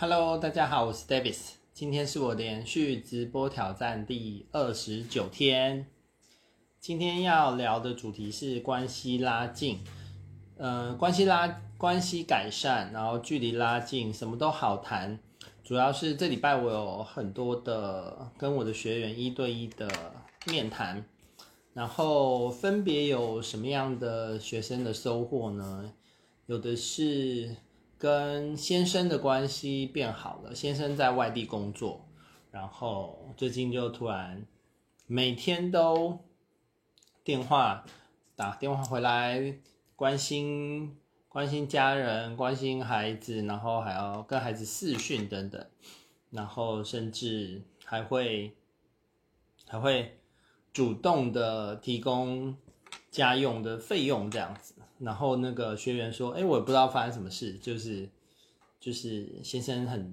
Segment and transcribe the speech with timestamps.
[0.00, 1.54] Hello，大家好，我是 Davis。
[1.74, 5.86] 今天是我连续直播挑战第二十九天。
[6.78, 9.80] 今天要聊的主题是关系拉近，
[10.56, 15.18] 呃，关系拉关系改善，然后距离拉近，什么都好谈。
[15.64, 19.88] 主要是这礼拜我有很多的跟我的学员一对一的
[20.46, 21.04] 面谈，
[21.72, 25.92] 然后分别有什么样的学生的收获呢？
[26.46, 27.56] 有的是。
[27.98, 32.08] 跟先生的关系变好了，先生在外地工作，
[32.52, 34.46] 然后最近就突然
[35.06, 36.20] 每天都
[37.24, 37.84] 电话
[38.36, 39.58] 打电话回来，
[39.96, 40.96] 关心
[41.28, 45.66] 关心家人，关心孩子，然后还要跟孩子视讯等等，
[46.30, 48.56] 然后甚至还会
[49.66, 50.20] 还会
[50.72, 52.56] 主动的提供
[53.10, 54.74] 家用的费用这样子。
[54.98, 58.08] 然后那个学员说：“哎，我也不知道发生什么事，就是
[58.80, 60.12] 就是先生很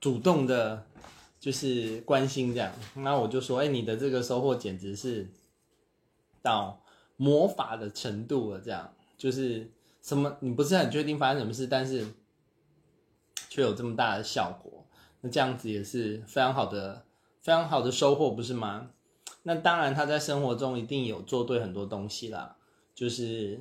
[0.00, 0.86] 主动的，
[1.38, 2.72] 就是关心这样。
[2.94, 5.28] 那我就说：哎，你的这个收获简直是
[6.40, 6.82] 到
[7.18, 10.34] 魔法的程度了，这样就是什么？
[10.40, 12.06] 你不是很确定发生什么事，但是
[13.50, 14.86] 却有这么大的效果。
[15.20, 17.04] 那这样子也是非常好的，
[17.42, 18.90] 非常好的收获，不是吗？
[19.42, 22.56] 那当然，他在生活中一定有做对很多东西啦，
[22.94, 23.60] 就是。”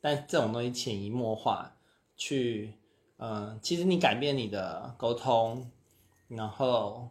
[0.00, 1.76] 但这种东西潜移默化，
[2.16, 2.74] 去，
[3.18, 5.70] 嗯、呃，其实你改变你的沟通，
[6.28, 7.10] 然后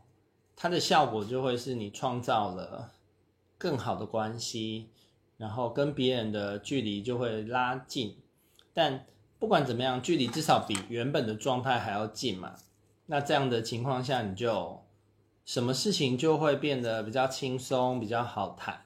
[0.55, 2.91] 它的效果就会是你创造了
[3.57, 4.89] 更好的关系，
[5.37, 8.17] 然后跟别人的距离就会拉近。
[8.73, 9.05] 但
[9.37, 12.55] 不管怎么样，距离至少比原本的状态还要近嘛。
[13.05, 14.83] 那这样的情况下，你就
[15.45, 18.83] 什么事情就会变得比较轻松，比较好谈。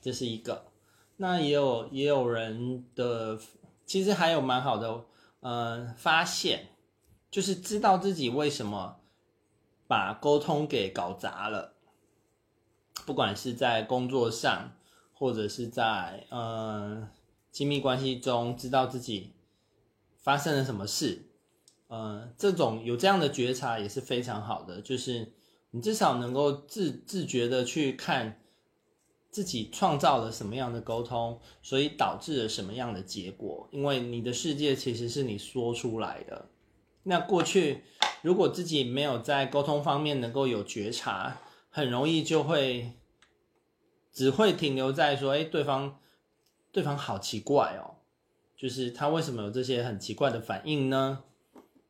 [0.00, 0.71] 这是一个。
[1.22, 3.38] 那也有也有人的，
[3.86, 5.04] 其实还有蛮好的，
[5.38, 6.70] 呃，发现
[7.30, 8.96] 就是知道自己为什么
[9.86, 11.74] 把沟通给搞砸了，
[13.06, 14.72] 不管是在工作上，
[15.12, 17.08] 或者是在呃
[17.52, 19.32] 亲密关系中，知道自己
[20.16, 21.26] 发生了什么事，
[21.86, 25.32] 呃，这种有这样的觉察也是非常好的，就是
[25.70, 28.41] 你至少能够自自觉的去看。
[29.32, 33.66] 自己创造了什么样的沟通，所以导致了什么样的结果？
[33.72, 36.50] 因为你的世界其实是你说出来的。
[37.04, 37.82] 那过去
[38.20, 41.38] 如果自己没有在沟通方面能够有觉察，
[41.70, 42.92] 很容易就会
[44.12, 45.98] 只会停留在说：“哎，对方，
[46.70, 47.96] 对方好奇怪哦，
[48.54, 51.24] 就是他为什么有这些很奇怪的反应呢？”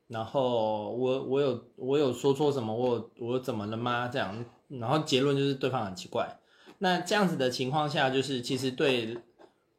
[0.07, 2.73] 然后我我有我有说错什么？
[2.73, 4.07] 我我怎么了吗？
[4.07, 6.39] 这样，然后结论就是对方很奇怪。
[6.83, 9.17] 那这样子的情况下，就是其实对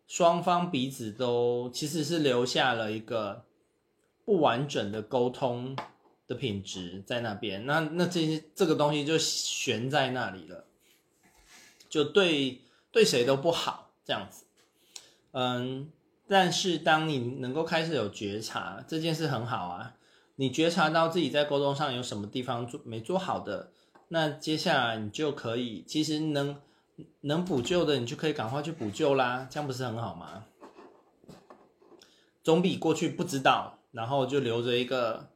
[0.08, 3.44] 双方彼此都其实是留下了一个
[4.24, 5.76] 不完整的沟通
[6.30, 7.66] 的品质在那边。
[7.66, 10.64] 那那这些这个东西就悬在那里了，
[11.90, 14.46] 就对对谁都不好这样子。
[15.32, 15.92] 嗯，
[16.26, 19.96] 但是当你能够开始有觉察，这件事很好啊。
[20.38, 23.72] 你觉察到自己在沟通上有什么地方做没做好的，
[24.08, 26.62] 那接下来你就可以其实能。
[27.22, 30.46] 能补救的，你就可以赶快去补救啦，这样不是很好吗？
[32.44, 35.30] 总比过去不知道，然后就留着一个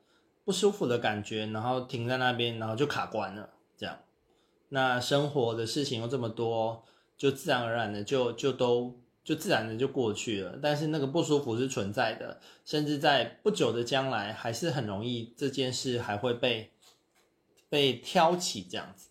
[0.44, 3.50] 不舒服的感觉，然后停在那边，然后就卡关了。
[3.78, 3.98] 这样，
[4.70, 6.84] 那生活的事情又这么多，
[7.18, 10.60] 就自然而然的就就都就自然的就过去了。
[10.62, 16.72] 但是那个不舒服是存在的，甚至在不久的将来，还是很容易这件事还会被
[17.70, 19.10] 被挑起这样子。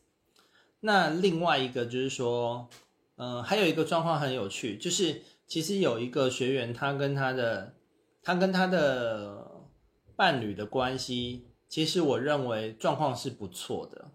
[0.86, 2.68] 那另外一个就是说，
[3.16, 7.74] 嗯、还有一个状况很有趣，就是其实有一个学员，他跟他的
[8.22, 9.62] 他跟他的
[10.14, 14.12] 伴侣的关系，其实我认为状况是不错的，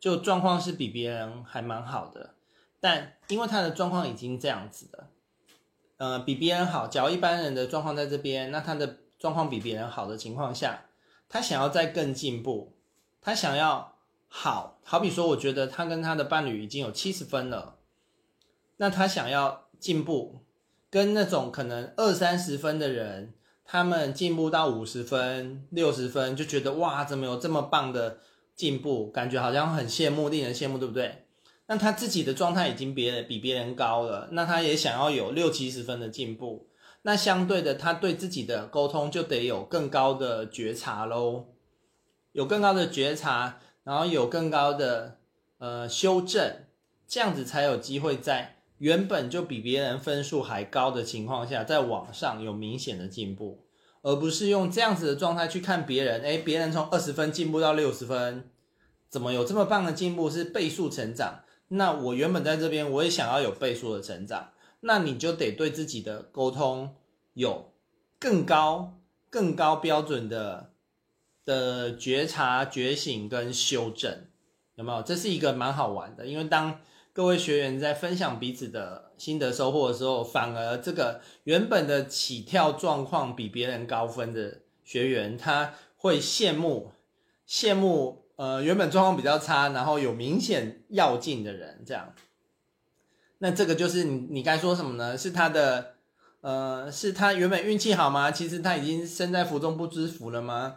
[0.00, 2.36] 就状况是比别人还蛮好的。
[2.80, 5.10] 但因为他的状况已经这样子的，
[5.98, 6.86] 呃，比别人好。
[6.86, 10.86] 假如一般人的状况在这边，那他的状况比别人好的情况下，
[11.28, 12.72] 他想要再更进步，
[13.20, 13.97] 他想要。
[14.28, 17.78] 好好比说，我觉得他跟他的伴侣已经有七十分了，
[18.76, 20.44] 那他想要进步，
[20.90, 23.32] 跟那种可能二三十分的人，
[23.64, 28.18] 他们进步到五十分、六十分，就觉得哇，怎么有这么棒的
[28.54, 29.10] 进步？
[29.10, 31.24] 感觉好像很羡慕，令人羡慕，对不对？
[31.66, 36.68] 那他自己的状态已经别人比别人高了，那他也想要有六七十分的进步，
[37.02, 41.46] 那相对的，他对自己的沟通就得有更高的觉察喽，
[42.32, 43.60] 有更高的觉察。
[43.88, 45.16] 然后有更高的
[45.56, 46.66] 呃修正，
[47.06, 53.64] 这样子才有机会在原本就比别人分数还高的情况下，在往上有明显的进步。
[54.02, 56.20] 而不是用这样子的状态去看别人。
[56.20, 58.50] 诶，别人从二十分进步到六十分，
[59.08, 60.28] 怎么有这么棒的进步？
[60.28, 61.40] 是倍数成长。
[61.68, 64.50] 那我原本在这边，我也想要有倍数的成长。
[64.80, 66.94] 那你就得对自己的沟通
[67.32, 67.72] 有
[68.20, 68.98] 更高、
[69.30, 70.74] 更高标准的
[71.48, 74.26] 的觉察、觉醒跟修正，
[74.74, 75.02] 有没有？
[75.02, 76.78] 这是一个蛮好玩的，因为当
[77.14, 86.92] 各位学员在分享彼此的心得收获的时候，反而这个原本的起跳状况比别人高分的学员，他会羡慕
[87.48, 92.12] 羡慕呃原本状况比较差，然后有明显要进的人，这样。
[93.38, 95.16] 那这个就是你你该说什么呢？
[95.16, 95.94] 是他的
[96.42, 98.30] 呃是他原本运气好吗？
[98.30, 100.76] 其实他已经身在福中不知福了吗？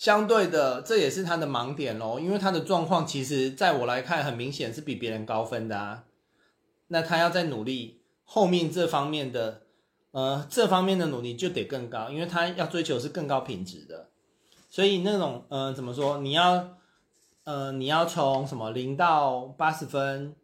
[0.00, 6.04] 相对的，这也是他的盲点咯，因为他的状况其实在我来看，很明显是比别人高分的啊。
[6.86, 9.60] 那他要再努力，后面这方面的，
[10.12, 14.08] 呃，这方面的努力就得更高，因为他要追求是更高品质的。
[14.70, 16.16] 所以那种，呃，怎么说？
[16.16, 16.78] 你要，
[17.44, 20.34] 呃，你要从什么零到八十分，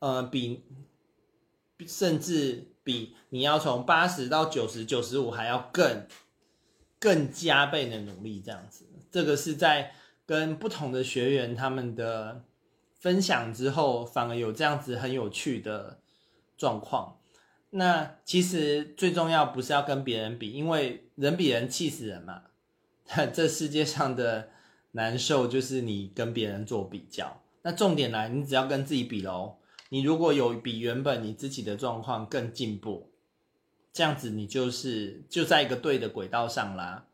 [0.00, 0.62] 呃，比，
[1.86, 6.06] 甚至比你要从八十到九十、九十五还要更。
[7.00, 9.92] 更加倍的努力，这样子，这个是在
[10.26, 12.44] 跟不同的学员他们的
[13.00, 15.98] 分享之后，反而有这样子很有趣的
[16.56, 17.16] 状况。
[17.70, 22.42] 那其实最重要不是要跟别人比，因为人比人气死人嘛。
[23.32, 24.50] 这世界上的
[24.92, 27.40] 难受就是你跟别人做比较。
[27.62, 29.56] 那重点来，你只要跟自己比喽。
[29.88, 33.09] 你如果有比原本你自己的状况更进步。
[33.92, 37.06] 这样子，你就是就在一个对的轨道上啦。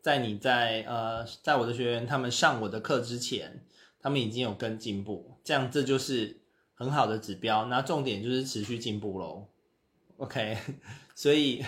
[0.00, 3.64] 在你在呃，在我的学员他们上我的课之前，
[4.00, 6.36] 他们已经有跟进步，这样这就是
[6.74, 7.64] 很好的指标。
[7.64, 9.48] 那重点就是持续进步喽。
[10.18, 10.56] OK，
[11.16, 11.64] 所以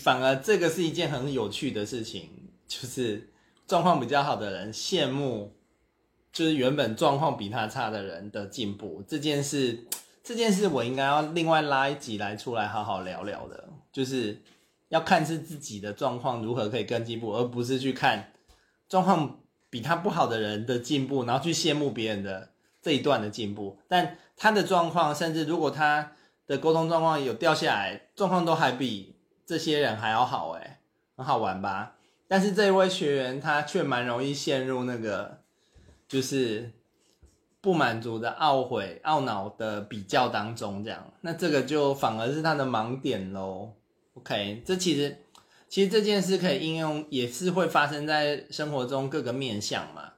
[0.00, 2.30] 反而这个是一件很有趣的事情，
[2.68, 3.28] 就是
[3.66, 5.52] 状况比较好的人羡慕，
[6.32, 9.84] 就是原本状况比他差的人的进步这件事。
[10.28, 14.42] 这件事我应该要另外拉一集来出来好好聊聊的，就是
[14.90, 18.30] 要看是自己的状况如何可以更进步，而不是去看
[18.90, 19.40] 状况
[19.70, 22.50] 比他不好的人的进步，然后去羡慕别人的
[22.82, 23.78] 这一段的进步。
[23.88, 26.12] 但他的状况，甚至如果他
[26.46, 29.16] 的沟通状况有掉下来，状况都还比
[29.46, 30.76] 这些人还要好，诶，
[31.16, 31.94] 很好玩吧？
[32.28, 35.38] 但是这一位学员他却蛮容易陷入那个，
[36.06, 36.72] 就是。
[37.68, 43.74] 不满足的懊悔、懊恼的比较当中，这样，那这个就反而是他的盲点喽。
[44.14, 45.18] OK，这其实
[45.68, 50.12] 其实这件事可以应用，也是会发生在生活中各个面向嘛。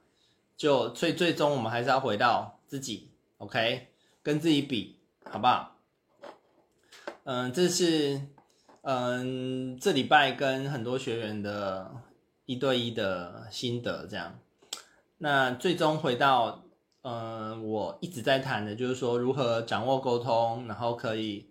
[0.55, 3.09] 就所以最终我们还是要回到自己
[3.39, 3.89] ，OK，
[4.23, 4.95] 跟自己比，
[5.29, 5.75] 好不好？
[7.25, 8.21] 嗯，这是
[8.83, 11.91] 嗯这礼拜跟很多学员的
[12.45, 14.39] 一对一的心得，这样。
[15.17, 16.63] 那最终回到。
[17.03, 21.49] 嗯，我一直在谈的就是说如何掌握沟通，然后可以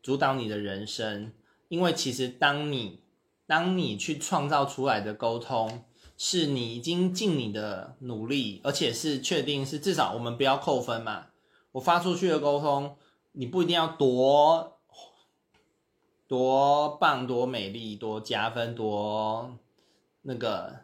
[0.00, 1.32] 主导你的人生。
[1.66, 3.02] 因为其实当你
[3.44, 5.82] 当你去创造出来的沟通，
[6.16, 11.26] 是你已经尽你的努力，而且是确定是至少我们不要扣分嘛。
[11.72, 12.96] 我发出去的沟通，
[13.32, 14.78] 你不一定要多
[16.28, 19.58] 多棒、多美丽、多加分、多
[20.20, 20.76] 那个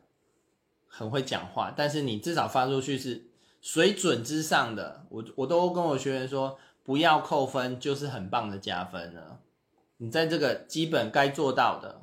[0.89, 3.28] 很会讲话，但是你至少发出去是。
[3.69, 9.41] 水准之上的，我我都跟我学员说，不要扣分，就是很棒的加分了。
[9.99, 12.01] 你在这个基本该做到的，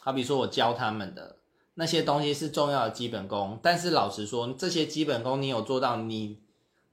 [0.00, 1.36] 好比说我教他们的
[1.74, 6.38] 那些东西是重要的基本功，但是老实说，这些基本功你有做到，你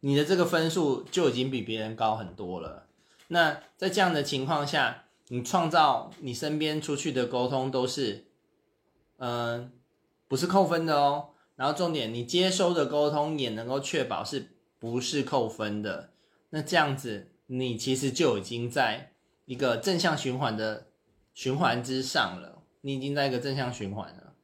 [0.02, 2.88] 你的这个分数就已经比别人高很多了。
[3.30, 8.26] 那在这样的情况下，你创造你身边出去的沟通都是，
[9.20, 9.72] 嗯、
[10.28, 11.30] 不是扣分的哦。
[11.60, 14.48] 然后重点，你接收的沟通也能够确保是
[14.80, 16.14] 不是扣分的，
[16.52, 19.12] 那这样子你其实就已经在
[19.44, 20.88] 一个正向循环的
[21.34, 24.36] 循环之上了，你已经在一个正向循环了，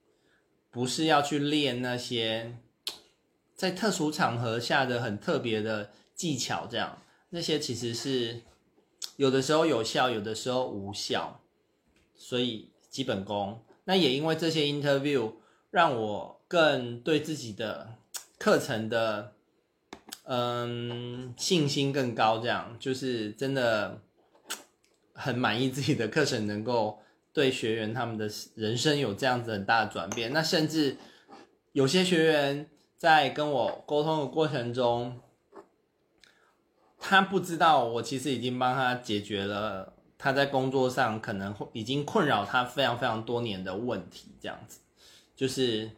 [0.70, 2.58] 不是要去练那些
[3.56, 8.42] 在特殊场合下的很特别的技巧，这样那些其实是
[9.16, 11.40] 有的时候有效，有的时候无效，
[12.14, 15.36] 所以基本功，那也因为这些 interview
[15.72, 16.36] 让我。
[16.56, 17.98] 更对自己的
[18.40, 19.34] 课程的
[20.24, 24.00] 嗯信心更高，这样就是真的
[25.14, 27.02] 很满意自己的课程，能够
[27.34, 30.32] 对学员他们的人生有这样子很大的转变。
[30.32, 30.96] 那甚至
[31.74, 35.20] 有些学员在跟我沟通的过程中，
[36.98, 44.80] 他不知道我其实已经帮他解决了他在工作上可能已经困扰他非常非常多年的问题，这样子，
[45.36, 45.92] 就是，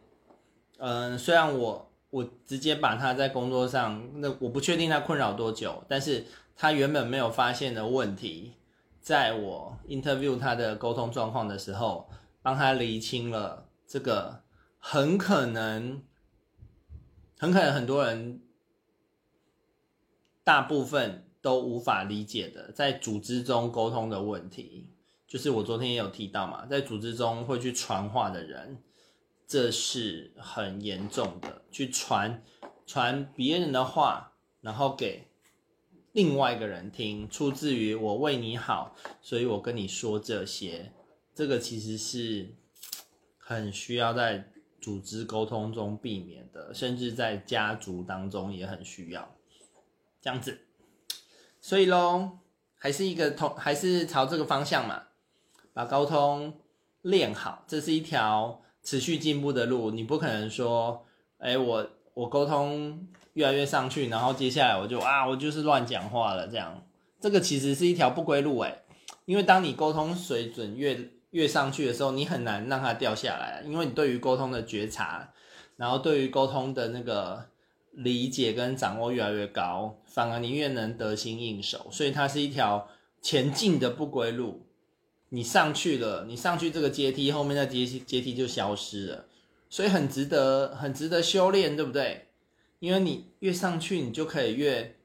[0.78, 6.24] 嗯、虽然我我直接把他在工作上，那我不确定他困扰多久，但是
[6.56, 8.54] 他原本没有发现的问题，
[9.00, 12.08] 在我 interview 他的沟通状况的时候，
[12.42, 14.42] 帮他厘清了这个
[14.78, 16.02] 很可能，
[17.38, 18.40] 很可能很多人
[20.42, 21.24] 大部分。
[21.40, 24.90] 都无法理解的，在组织中沟通的问题，
[25.24, 28.82] 就是我昨天也有提到嘛，在组织中会去传话的人，
[29.48, 32.44] 这是很严重的，去传
[32.86, 35.26] 传别人的话，然后给
[36.12, 40.92] 另外一个人听，出自于我为你好，所以我跟你说这些，
[41.34, 42.54] 这个其实是
[43.38, 44.50] 很需要在
[44.82, 49.34] 组织沟通中避免的，甚至在家族当中也很需要，
[50.20, 50.66] 这样子。
[51.60, 52.40] 所以喽，
[52.76, 55.04] 还是一个通，还是朝这个方向嘛，
[55.72, 56.60] 把沟通
[57.00, 59.90] 练好，这是一条持续进步的路。
[59.90, 61.04] 你不可能说，
[61.38, 66.82] 哎，我我沟通越来越上去，然后接下来我就啊，我就是乱讲话了这样。
[67.20, 68.82] 这个其实是一条不归路哎，
[69.24, 75.32] 因为当你沟通水准越越上去的时候，你很难让它掉下来，因为你对于沟通的觉察，
[75.76, 77.46] 然后对于沟通的那个。
[77.90, 82.86] 理解跟掌握越来越高，反而你越能得心应手，所以它是一条
[83.20, 84.67] 前进的不归路。
[85.30, 89.26] 你上去了，你上去这个阶梯，后面的阶梯阶梯就消失了，
[89.68, 92.28] 所以很值得，很值得修炼，对不对？
[92.78, 94.96] 因为你越上去，你就可以越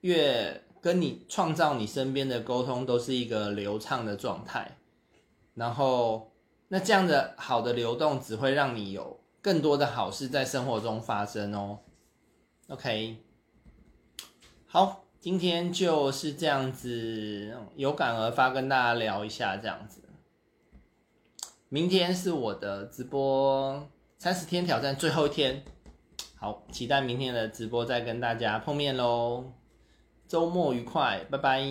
[0.00, 4.78] 越跟你创造你身边的沟通都是一个流畅的状态，
[5.54, 6.32] 然后
[6.68, 11.78] 那这样的好的流动只会让你有更多的好事在生活中发生哦。
[12.68, 13.18] OK，
[14.66, 20.02] 好，今天就是这样子，有感而发跟大家聊一下这样子。
[21.70, 23.88] 明天是我的直播
[24.18, 25.64] 三十天挑战最后一天，
[26.36, 29.50] 好，期待明天的直播再跟大家碰面喽。
[30.28, 31.62] 周末愉快，拜拜。